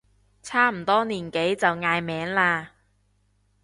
[0.41, 2.71] 差唔多年紀就嗌名啦